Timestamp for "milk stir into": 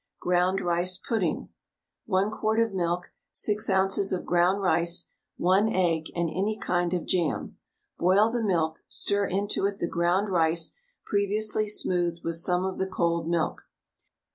8.41-9.67